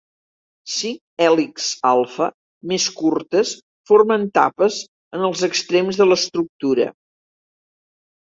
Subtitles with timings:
[0.75, 2.29] Cinc hèlixs alfa
[2.71, 3.51] més curtes
[3.91, 4.79] formen tapes
[5.19, 6.89] en els extrems de l'estructura.